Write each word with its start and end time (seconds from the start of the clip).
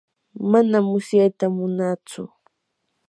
manam 0.51 0.85
mutsyata 0.91 1.45
munaatsu. 1.55 2.23